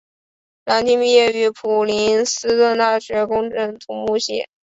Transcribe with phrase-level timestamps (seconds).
[0.65, 3.35] 蓝钦毕业于普林斯顿大学土
[3.93, 4.47] 木工程系。